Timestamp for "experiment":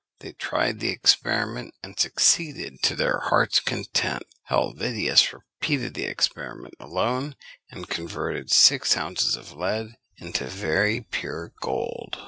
0.89-1.75, 6.05-6.73